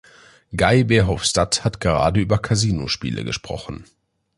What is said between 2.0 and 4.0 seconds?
über Kasinospiele gesprochen.